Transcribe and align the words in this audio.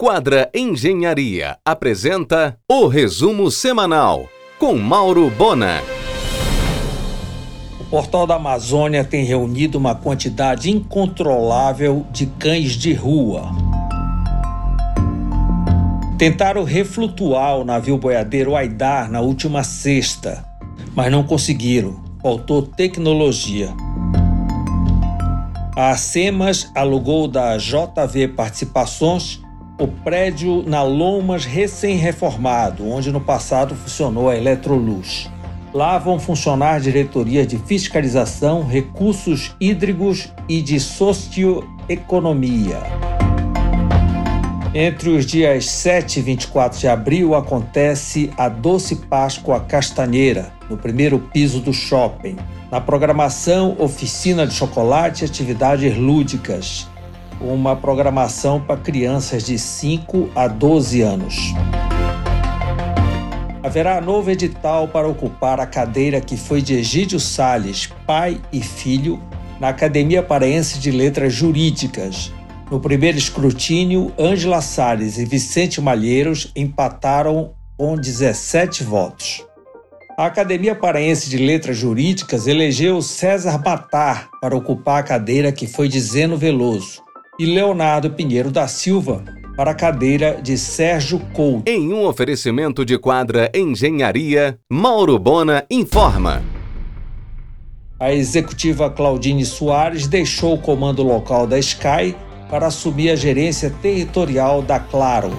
Quadra 0.00 0.48
Engenharia 0.54 1.58
apresenta 1.64 2.56
o 2.70 2.86
resumo 2.86 3.50
semanal 3.50 4.28
com 4.56 4.76
Mauro 4.76 5.28
Bona. 5.28 5.82
O 7.80 7.84
Portal 7.86 8.24
da 8.24 8.36
Amazônia 8.36 9.02
tem 9.02 9.24
reunido 9.24 9.76
uma 9.76 9.96
quantidade 9.96 10.70
incontrolável 10.70 12.06
de 12.12 12.26
cães 12.26 12.74
de 12.74 12.92
rua. 12.92 13.50
Tentaram 16.16 16.62
reflutuar 16.62 17.58
o 17.58 17.64
navio 17.64 17.98
boiadeiro 17.98 18.54
Aidar 18.54 19.10
na 19.10 19.20
última 19.20 19.64
sexta, 19.64 20.44
mas 20.94 21.10
não 21.10 21.24
conseguiram. 21.24 22.00
Faltou 22.22 22.62
tecnologia. 22.62 23.74
A 25.74 25.96
SEMAS 25.96 26.70
alugou 26.72 27.26
da 27.26 27.56
JV 27.56 28.28
Participações 28.28 29.42
o 29.78 29.86
prédio 29.86 30.64
na 30.66 30.82
Lomas 30.82 31.44
recém-reformado, 31.44 32.88
onde 32.88 33.12
no 33.12 33.20
passado 33.20 33.76
funcionou 33.76 34.28
a 34.28 34.36
Eletroluz. 34.36 35.30
Lá 35.72 35.96
vão 35.98 36.18
funcionar 36.18 36.80
diretorias 36.80 37.46
de 37.46 37.58
fiscalização, 37.58 38.66
recursos 38.66 39.54
hídricos 39.60 40.32
e 40.48 40.60
de 40.60 40.80
socioeconomia. 40.80 42.80
Entre 44.74 45.10
os 45.10 45.24
dias 45.24 45.66
7 45.66 46.18
e 46.18 46.22
24 46.22 46.78
de 46.78 46.88
abril 46.88 47.34
acontece 47.34 48.30
a 48.36 48.48
Doce 48.48 48.96
Páscoa 48.96 49.60
Castanheira, 49.60 50.52
no 50.68 50.76
primeiro 50.76 51.18
piso 51.18 51.60
do 51.60 51.72
shopping. 51.72 52.36
Na 52.70 52.80
programação, 52.80 53.76
oficina 53.78 54.46
de 54.46 54.54
chocolate 54.54 55.24
e 55.24 55.26
atividades 55.26 55.96
lúdicas 55.96 56.86
uma 57.40 57.76
programação 57.76 58.60
para 58.60 58.80
crianças 58.80 59.44
de 59.44 59.58
5 59.58 60.30
a 60.34 60.48
12 60.48 61.02
anos. 61.02 61.54
Haverá 63.62 64.00
novo 64.00 64.30
edital 64.30 64.88
para 64.88 65.06
ocupar 65.06 65.60
a 65.60 65.66
cadeira 65.66 66.20
que 66.20 66.36
foi 66.36 66.62
de 66.62 66.74
Egídio 66.74 67.20
Sales, 67.20 67.88
pai 68.06 68.40
e 68.52 68.62
filho, 68.62 69.20
na 69.60 69.68
Academia 69.68 70.22
Paraense 70.22 70.78
de 70.78 70.90
Letras 70.90 71.34
Jurídicas. 71.34 72.32
No 72.70 72.80
primeiro 72.80 73.18
escrutínio, 73.18 74.12
Ângela 74.18 74.60
Salles 74.60 75.18
e 75.18 75.24
Vicente 75.24 75.80
Malheiros 75.80 76.50
empataram 76.54 77.52
com 77.76 77.96
17 77.96 78.84
votos. 78.84 79.44
A 80.16 80.26
Academia 80.26 80.74
Paraense 80.74 81.30
de 81.30 81.38
Letras 81.38 81.76
Jurídicas 81.76 82.46
elegeu 82.46 83.00
César 83.00 83.62
Matar 83.64 84.28
para 84.40 84.56
ocupar 84.56 85.00
a 85.00 85.02
cadeira 85.04 85.52
que 85.52 85.66
foi 85.66 85.88
de 85.88 86.00
Zeno 86.00 86.36
Veloso 86.36 87.07
e 87.38 87.46
Leonardo 87.46 88.10
Pinheiro 88.10 88.50
da 88.50 88.66
Silva 88.66 89.24
para 89.56 89.70
a 89.70 89.74
cadeira 89.74 90.40
de 90.42 90.58
Sérgio 90.58 91.20
Couto. 91.32 91.68
Em 91.68 91.92
um 91.92 92.04
oferecimento 92.04 92.84
de 92.84 92.98
quadra 92.98 93.50
Engenharia, 93.54 94.58
Mauro 94.70 95.18
Bona 95.18 95.64
informa. 95.70 96.42
A 98.00 98.12
executiva 98.12 98.90
Claudine 98.90 99.44
Soares 99.44 100.06
deixou 100.06 100.54
o 100.54 100.58
comando 100.58 101.02
local 101.02 101.46
da 101.46 101.58
Sky 101.58 102.14
para 102.50 102.66
assumir 102.68 103.10
a 103.10 103.16
gerência 103.16 103.72
territorial 103.82 104.62
da 104.62 104.78
Claro. 104.78 105.30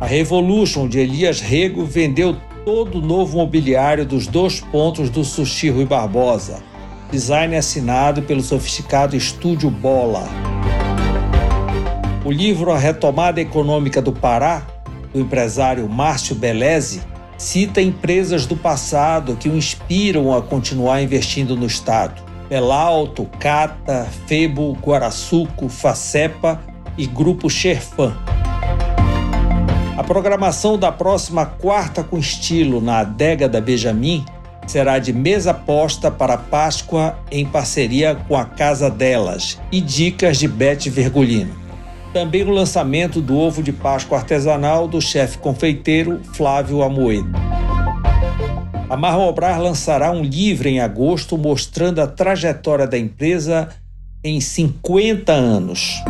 A 0.00 0.06
Revolution 0.06 0.88
de 0.88 0.98
Elias 0.98 1.40
Rego 1.40 1.84
vendeu 1.84 2.36
todo 2.64 2.98
o 2.98 3.02
novo 3.02 3.38
mobiliário 3.38 4.04
dos 4.04 4.26
dois 4.26 4.60
pontos 4.60 5.10
do 5.10 5.24
Sushi 5.24 5.70
Rui 5.70 5.84
Barbosa 5.84 6.62
design 7.10 7.56
assinado 7.56 8.22
pelo 8.22 8.42
sofisticado 8.42 9.16
Estúdio 9.16 9.70
Bola. 9.70 10.28
O 12.24 12.30
livro 12.30 12.70
A 12.70 12.78
Retomada 12.78 13.40
Econômica 13.40 14.02
do 14.02 14.12
Pará, 14.12 14.62
do 15.12 15.20
empresário 15.20 15.88
Márcio 15.88 16.34
Beleze, 16.34 17.00
cita 17.38 17.80
empresas 17.80 18.44
do 18.44 18.56
passado 18.56 19.36
que 19.36 19.48
o 19.48 19.56
inspiram 19.56 20.36
a 20.36 20.42
continuar 20.42 21.00
investindo 21.00 21.56
no 21.56 21.66
Estado. 21.66 22.22
Belalto, 22.48 23.26
Cata, 23.38 24.06
Febo, 24.26 24.72
Guaraçuco, 24.72 25.68
Facepa 25.68 26.60
e 26.96 27.06
Grupo 27.06 27.48
Xerfan. 27.48 28.14
A 29.96 30.04
programação 30.04 30.78
da 30.78 30.92
próxima 30.92 31.46
Quarta 31.46 32.04
com 32.04 32.18
Estilo 32.18 32.80
na 32.80 33.00
Adega 33.00 33.48
da 33.48 33.60
Benjamin 33.60 34.24
será 34.68 34.98
de 34.98 35.12
mesa 35.12 35.54
posta 35.54 36.10
para 36.10 36.36
Páscoa 36.36 37.18
em 37.30 37.46
parceria 37.46 38.14
com 38.14 38.36
a 38.36 38.44
Casa 38.44 38.90
Delas 38.90 39.60
e 39.72 39.80
dicas 39.80 40.38
de 40.38 40.46
Bete 40.46 40.90
Vergolino. 40.90 41.54
Também 42.12 42.42
o 42.42 42.50
lançamento 42.50 43.20
do 43.20 43.36
ovo 43.36 43.62
de 43.62 43.72
Páscoa 43.72 44.18
artesanal 44.18 44.86
do 44.86 45.00
chefe 45.00 45.38
confeiteiro 45.38 46.20
Flávio 46.34 46.82
Amoedo. 46.82 47.32
A 48.88 48.96
Marrobrar 48.96 49.60
lançará 49.60 50.10
um 50.10 50.22
livro 50.22 50.68
em 50.68 50.80
agosto 50.80 51.36
mostrando 51.36 52.00
a 52.00 52.06
trajetória 52.06 52.86
da 52.86 52.98
empresa 52.98 53.68
em 54.24 54.40
50 54.40 55.32
anos. 55.32 56.02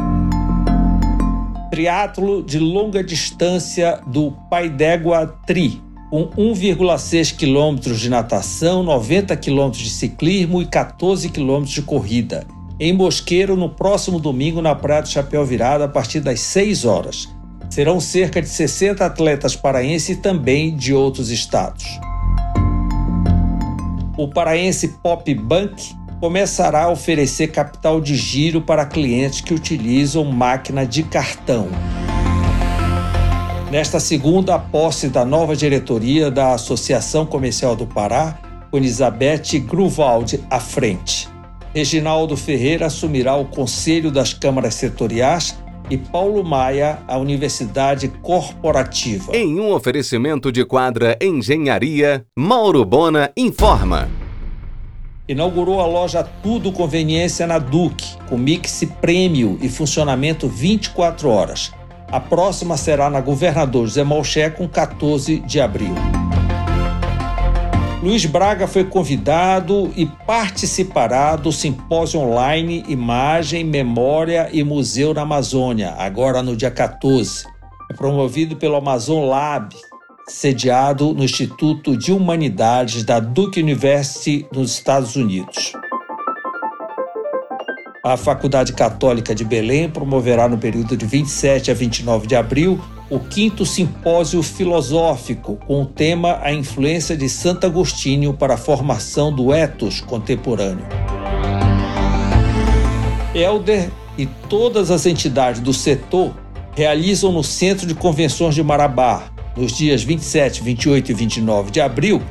Triatlo 1.71 2.43
de 2.43 2.59
longa 2.59 3.03
distância 3.03 4.01
do 4.07 4.33
Paidégua 4.49 5.27
Tri, 5.47 5.81
com 6.11 6.27
1,6 6.29 7.37
quilômetros 7.37 8.01
de 8.01 8.09
natação, 8.09 8.83
90 8.83 9.37
quilômetros 9.37 9.83
de 9.83 9.91
ciclismo 9.91 10.63
e 10.63 10.67
14 10.67 11.29
quilômetros 11.29 11.75
de 11.75 11.83
corrida. 11.83 12.47
Em 12.81 12.93
Mosqueiro, 12.93 13.57
no 13.57 13.69
próximo 13.69 14.19
domingo, 14.19 14.63
na 14.63 14.75
Praia 14.75 15.03
do 15.03 15.09
Chapéu 15.09 15.45
Virado, 15.45 15.85
a 15.85 15.89
partir 15.89 16.21
das 16.21 16.41
6 16.41 16.85
horas. 16.85 17.29
Serão 17.69 18.01
cerca 18.01 18.41
de 18.41 18.49
60 18.49 19.05
atletas 19.05 19.55
paraenses 19.55 20.17
e 20.17 20.21
também 20.21 20.75
de 20.75 20.95
outros 20.95 21.31
estados. 21.31 21.85
O 24.17 24.29
paraense 24.29 24.89
Pop 25.03 25.33
Bank 25.35 25.95
começará 26.21 26.85
a 26.85 26.91
oferecer 26.91 27.49
capital 27.49 28.01
de 28.01 28.17
giro 28.17 28.63
para 28.63 28.87
clientes 28.87 29.41
que 29.41 29.55
utilizam 29.55 30.25
máquina 30.25 30.87
de 30.87 31.03
cartão. 31.03 31.69
Nesta 33.71 34.01
segunda, 34.01 34.59
posse 34.59 35.11
da 35.11 35.27
nova 35.27 35.55
diretoria 35.55 36.31
da 36.31 36.55
Associação 36.55 37.27
Comercial 37.27 37.77
do 37.77 37.87
Pará, 37.87 38.39
com 38.71 38.79
Elizabeth 38.79 39.59
Gruvald 39.61 40.43
à 40.51 40.59
frente. 40.59 41.29
Reginaldo 41.75 42.35
Ferreira 42.35 42.87
assumirá 42.87 43.37
o 43.37 43.45
Conselho 43.45 44.11
das 44.11 44.33
Câmaras 44.33 44.75
Setoriais 44.75 45.55
e 45.91 45.99
Paulo 45.99 46.43
Maia 46.43 47.01
a 47.07 47.19
Universidade 47.19 48.09
Corporativa. 48.09 49.37
Em 49.37 49.61
um 49.61 49.71
oferecimento 49.71 50.51
de 50.51 50.65
quadra 50.65 51.19
Engenharia, 51.21 52.25
Mauro 52.39 52.87
Bona 52.87 53.31
informa. 53.37 54.09
Inaugurou 55.29 55.83
a 55.83 55.87
loja 55.87 56.25
Tudo 56.43 56.73
Conveniência 56.73 57.47
na 57.47 57.59
Duque, 57.59 58.17
com 58.31 58.39
mix 58.39 58.83
prêmio 59.03 59.59
e 59.61 59.69
funcionamento 59.69 60.49
24 60.49 61.29
horas. 61.29 61.78
A 62.11 62.19
próxima 62.19 62.79
será 62.79 63.11
na 63.11 63.21
Governador 63.21 63.87
José 63.87 64.03
Malché, 64.03 64.49
com 64.49 64.67
14 64.67 65.41
de 65.41 65.61
abril. 65.61 65.95
Luiz 68.03 68.25
Braga 68.25 68.67
foi 68.67 68.85
convidado 68.85 69.93
e 69.95 70.07
participará 70.07 71.37
do 71.37 71.53
simpósio 71.53 72.21
online 72.21 72.83
Imagem, 72.89 73.63
Memória 73.63 74.49
e 74.51 74.65
Museu 74.65 75.13
na 75.13 75.23
Amazônia, 75.23 75.95
agora 75.99 76.43
no 76.43 76.57
dia 76.57 76.71
14. 76.71 77.45
É 77.91 77.95
promovido 77.95 78.57
pelo 78.57 78.77
Amazon 78.77 79.29
Lab, 79.29 79.75
sediado 80.29 81.13
no 81.13 81.25
Instituto 81.25 81.95
de 81.95 82.11
Humanidades 82.11 83.05
da 83.05 83.21
Duke 83.21 83.61
University 83.61 84.47
nos 84.51 84.73
Estados 84.73 85.15
Unidos. 85.15 85.73
A 88.09 88.17
Faculdade 88.17 88.73
Católica 88.73 89.35
de 89.35 89.45
Belém 89.45 89.87
promoverá 89.87 90.49
no 90.49 90.57
período 90.57 90.97
de 90.97 91.05
27 91.05 91.71
a 91.71 91.75
29 91.75 92.27
de 92.27 92.35
abril 92.35 92.81
o 93.11 93.21
quinto 93.21 93.67
simpósio 93.67 94.43
filosófico 94.43 95.57
com 95.67 95.83
o 95.83 95.85
tema 95.85 96.39
A 96.41 96.51
influência 96.51 97.15
de 97.15 97.29
Santo 97.29 97.67
Agostinho 97.67 98.33
para 98.33 98.55
a 98.55 98.57
formação 98.57 99.31
do 99.31 99.53
ethos 99.53 100.01
contemporâneo. 100.01 100.87
Elder 103.35 103.91
e 104.17 104.25
todas 104.25 104.91
as 104.91 105.05
entidades 105.05 105.61
do 105.61 105.75
setor 105.75 106.35
realizam 106.75 107.31
no 107.31 107.45
Centro 107.45 107.87
de 107.87 107.95
Convenções 107.95 108.55
de 108.55 108.63
Marabá, 108.63 109.25
nos 109.55 109.71
dias 109.71 110.03
27, 110.03 110.63
28 110.63 111.11
e 111.11 111.15
29 111.15 111.71
de 111.71 111.81
abril, 111.83 112.23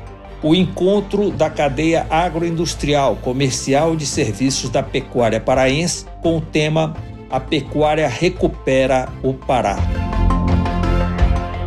o 0.42 0.54
encontro 0.54 1.32
da 1.32 1.50
cadeia 1.50 2.06
agroindustrial, 2.10 3.16
comercial 3.18 3.94
e 3.94 3.98
de 3.98 4.06
serviços 4.06 4.70
da 4.70 4.84
pecuária 4.84 5.40
paraense 5.40 6.06
com 6.22 6.38
o 6.38 6.42
tema 6.42 6.96
A 7.30 7.40
Pecuária 7.40 8.08
Recupera 8.08 9.10
o 9.24 9.34
Pará. 9.34 9.78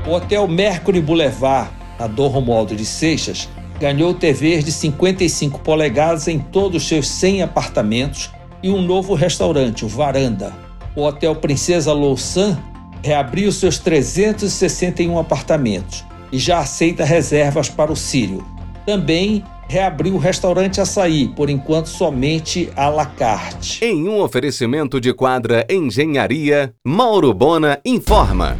O 0.07 0.13
Hotel 0.13 0.47
Mercury 0.49 1.01
Boulevard, 1.01 1.71
na 1.99 2.07
Dom 2.07 2.29
Romualdo 2.29 2.75
de 2.75 2.87
Seixas, 2.87 3.49
ganhou 3.81 4.15
TVs 4.15 4.65
de 4.65 4.73
55 4.73 5.61
polegadas 5.61 6.29
em 6.29 6.39
todos 6.39 6.83
os 6.83 6.89
seus 6.89 7.09
100 7.09 7.43
apartamentos 7.43 8.31
e 8.63 8.71
um 8.71 8.83
novo 8.83 9.15
restaurante, 9.15 9.85
o 9.85 9.89
Varanda. 9.89 10.53
O 10.95 11.03
Hotel 11.03 11.35
Princesa 11.37 11.93
Louçã 11.93 12.59
reabriu 13.03 13.51
seus 13.51 13.79
361 13.79 15.19
apartamentos 15.19 16.05
e 16.31 16.39
já 16.39 16.59
aceita 16.59 17.05
reservas 17.05 17.69
para 17.69 17.93
o 17.93 17.97
Sírio. 17.97 18.45
Também 18.87 19.45
reabriu 19.69 20.15
o 20.15 20.19
restaurante 20.19 20.81
Açaí, 20.81 21.29
por 21.29 21.49
enquanto 21.49 21.87
somente 21.87 22.69
à 22.75 22.89
la 22.89 23.07
carte. 23.07 23.85
Em 23.85 24.09
um 24.09 24.21
oferecimento 24.21 25.01
de 25.01 25.15
quadra 25.15 25.65
Engenharia, 25.71 26.75
Mauro 26.85 27.33
Bona 27.33 27.79
informa. 27.85 28.59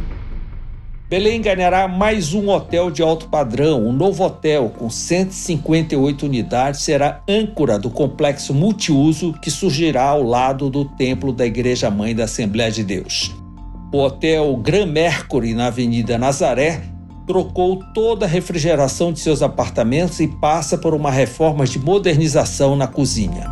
Belém 1.11 1.41
ganhará 1.41 1.89
mais 1.89 2.33
um 2.33 2.47
hotel 2.47 2.89
de 2.89 3.01
alto 3.01 3.27
padrão. 3.27 3.85
Um 3.85 3.91
novo 3.91 4.23
hotel 4.23 4.69
com 4.69 4.89
158 4.89 6.25
unidades 6.25 6.79
será 6.79 7.21
âncora 7.27 7.77
do 7.77 7.89
complexo 7.89 8.53
multiuso 8.53 9.33
que 9.41 9.51
surgirá 9.51 10.03
ao 10.03 10.23
lado 10.23 10.69
do 10.69 10.85
templo 10.85 11.33
da 11.33 11.45
Igreja 11.45 11.91
Mãe 11.91 12.15
da 12.15 12.23
Assembleia 12.23 12.71
de 12.71 12.85
Deus. 12.85 13.35
O 13.91 13.97
hotel 13.97 14.55
Gran 14.63 14.85
Mercury, 14.85 15.53
na 15.53 15.67
Avenida 15.67 16.17
Nazaré, 16.17 16.81
trocou 17.25 17.79
toda 17.93 18.25
a 18.25 18.29
refrigeração 18.29 19.13
de 19.13 19.19
seus 19.19 19.41
apartamentos 19.41 20.19
e 20.19 20.27
passa 20.27 20.77
por 20.77 20.93
uma 20.93 21.11
reforma 21.11 21.65
de 21.65 21.79
modernização 21.79 22.75
na 22.75 22.87
cozinha. 22.87 23.49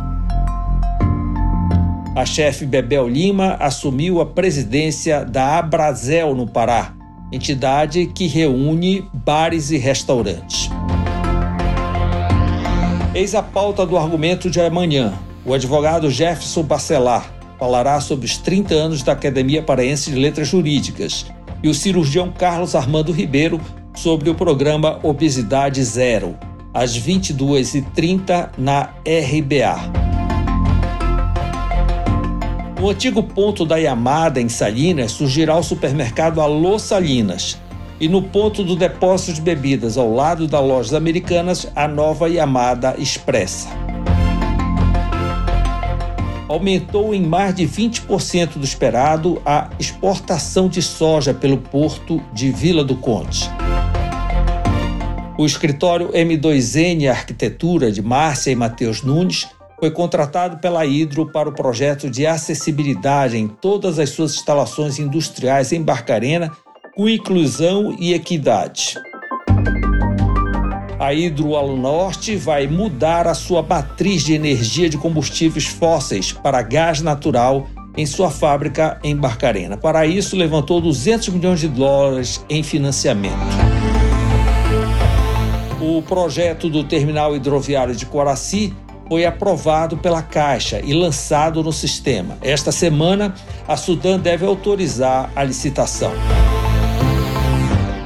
A 2.16 2.26
chefe 2.26 2.66
Bebel 2.66 3.08
Lima 3.08 3.56
assumiu 3.60 4.20
a 4.20 4.26
presidência 4.26 5.24
da 5.24 5.58
Abrazel 5.58 6.34
no 6.34 6.46
Pará, 6.46 6.92
entidade 7.32 8.06
que 8.06 8.26
reúne 8.26 9.08
bares 9.14 9.70
e 9.70 9.78
restaurantes. 9.78 10.68
Eis 13.14 13.34
a 13.34 13.42
pauta 13.42 13.86
do 13.86 13.96
argumento 13.96 14.50
de 14.50 14.60
amanhã. 14.60 15.14
O 15.44 15.54
advogado 15.54 16.10
Jefferson 16.10 16.62
Bacelar 16.62 17.32
falará 17.58 18.00
sobre 18.00 18.26
os 18.26 18.36
30 18.36 18.74
anos 18.74 19.02
da 19.02 19.12
Academia 19.12 19.62
Paraense 19.62 20.10
de 20.10 20.16
Letras 20.18 20.48
Jurídicas 20.48 21.26
e 21.62 21.68
o 21.68 21.74
cirurgião 21.74 22.30
Carlos 22.30 22.74
Armando 22.74 23.12
Ribeiro 23.12 23.60
sobre 23.94 24.30
o 24.30 24.34
programa 24.34 24.98
Obesidade 25.02 25.82
Zero, 25.84 26.38
às 26.72 26.98
22h30 26.98 28.50
na 28.56 28.90
RBA. 29.04 30.00
No 32.80 32.88
antigo 32.88 33.22
ponto 33.22 33.66
da 33.66 33.76
Yamada, 33.76 34.40
em 34.40 34.48
Salinas, 34.48 35.12
surgirá 35.12 35.56
o 35.56 35.62
supermercado 35.62 36.40
Alô 36.40 36.78
Salinas. 36.78 37.58
E 38.00 38.08
no 38.08 38.22
ponto 38.22 38.64
do 38.64 38.74
depósito 38.74 39.34
de 39.34 39.42
bebidas, 39.42 39.98
ao 39.98 40.10
lado 40.10 40.48
da 40.48 40.58
lojas 40.58 40.94
americanas, 40.94 41.70
a 41.76 41.86
nova 41.86 42.30
Yamada 42.30 42.94
Expressa 42.98 43.68
aumentou 46.50 47.14
em 47.14 47.22
mais 47.22 47.54
de 47.54 47.62
20% 47.64 48.54
do 48.54 48.64
esperado 48.64 49.40
a 49.46 49.70
exportação 49.78 50.68
de 50.68 50.82
soja 50.82 51.32
pelo 51.32 51.56
porto 51.56 52.20
de 52.32 52.50
Vila 52.50 52.82
do 52.82 52.96
Conde. 52.96 53.48
O 55.38 55.46
escritório 55.46 56.08
M2N 56.08 57.08
Arquitetura 57.08 57.92
de 57.92 58.02
Márcia 58.02 58.50
e 58.50 58.56
Matheus 58.56 59.00
Nunes 59.00 59.46
foi 59.78 59.92
contratado 59.92 60.58
pela 60.58 60.84
Hidro 60.84 61.30
para 61.30 61.48
o 61.48 61.54
projeto 61.54 62.10
de 62.10 62.26
acessibilidade 62.26 63.38
em 63.38 63.46
todas 63.46 64.00
as 64.00 64.10
suas 64.10 64.34
instalações 64.34 64.98
industriais 64.98 65.72
em 65.72 65.80
Barcarena, 65.80 66.50
com 66.96 67.08
inclusão 67.08 67.94
e 67.96 68.12
equidade. 68.12 68.96
A 71.00 71.14
Hidroalonorte 71.14 72.36
vai 72.36 72.66
mudar 72.66 73.26
a 73.26 73.32
sua 73.32 73.62
matriz 73.62 74.22
de 74.22 74.34
energia 74.34 74.86
de 74.86 74.98
combustíveis 74.98 75.64
fósseis 75.64 76.30
para 76.30 76.60
gás 76.60 77.00
natural 77.00 77.66
em 77.96 78.04
sua 78.04 78.30
fábrica 78.30 79.00
em 79.02 79.16
Barcarena. 79.16 79.78
Para 79.78 80.04
isso, 80.04 80.36
levantou 80.36 80.78
200 80.78 81.30
milhões 81.30 81.58
de 81.58 81.68
dólares 81.68 82.44
em 82.50 82.62
financiamento. 82.62 83.34
O 85.80 86.02
projeto 86.02 86.68
do 86.68 86.84
terminal 86.84 87.34
hidroviário 87.34 87.96
de 87.96 88.04
Coraci 88.04 88.74
foi 89.08 89.24
aprovado 89.24 89.96
pela 89.96 90.20
Caixa 90.20 90.82
e 90.84 90.92
lançado 90.92 91.62
no 91.62 91.72
sistema. 91.72 92.36
Esta 92.42 92.70
semana, 92.70 93.34
a 93.66 93.74
Sudan 93.74 94.18
deve 94.18 94.44
autorizar 94.44 95.32
a 95.34 95.42
licitação 95.42 96.12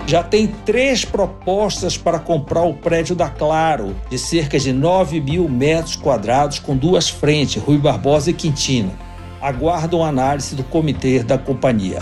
já 0.06 0.22
tem 0.22 0.46
três 0.46 1.04
propostas 1.04 1.96
para 1.96 2.18
comprar 2.18 2.62
o 2.62 2.74
prédio 2.74 3.16
da 3.16 3.28
Claro, 3.28 3.96
de 4.10 4.18
cerca 4.18 4.58
de 4.58 4.72
9 4.72 5.20
mil 5.20 5.48
metros 5.48 5.96
quadrados, 5.96 6.58
com 6.58 6.76
duas 6.76 7.08
frentes, 7.08 7.62
Rui 7.62 7.78
Barbosa 7.78 8.30
e 8.30 8.34
Quintino. 8.34 8.92
Aguardam 9.40 10.04
análise 10.04 10.54
do 10.54 10.64
comitê 10.64 11.22
da 11.22 11.38
companhia. 11.38 11.98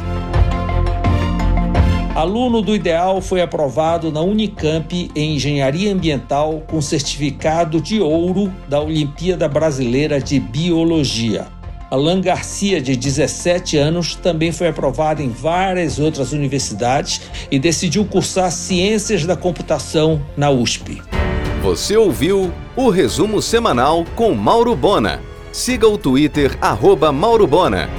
Aluno 2.14 2.60
do 2.60 2.74
Ideal 2.74 3.22
foi 3.22 3.40
aprovado 3.40 4.12
na 4.12 4.20
Unicamp 4.20 5.10
em 5.14 5.36
Engenharia 5.36 5.92
Ambiental 5.92 6.62
com 6.66 6.80
certificado 6.80 7.80
de 7.80 8.00
ouro 8.00 8.52
da 8.68 8.80
Olimpíada 8.80 9.48
Brasileira 9.48 10.20
de 10.20 10.38
Biologia. 10.38 11.46
Alan 11.92 12.22
Garcia, 12.22 12.80
de 12.80 12.96
17 12.96 13.76
anos, 13.76 14.14
também 14.14 14.50
foi 14.50 14.66
aprovado 14.66 15.20
em 15.20 15.28
várias 15.28 15.98
outras 15.98 16.32
universidades 16.32 17.20
e 17.50 17.58
decidiu 17.58 18.02
cursar 18.06 18.50
Ciências 18.50 19.26
da 19.26 19.36
Computação 19.36 20.18
na 20.34 20.50
USP. 20.50 21.02
Você 21.62 21.94
ouviu 21.94 22.50
o 22.74 22.88
resumo 22.88 23.42
semanal 23.42 24.06
com 24.16 24.32
Mauro 24.32 24.74
Bona. 24.74 25.20
Siga 25.52 25.86
o 25.86 25.98
Twitter, 25.98 26.56
arroba 26.62 27.12
Mauro 27.12 27.46
Bona. 27.46 27.90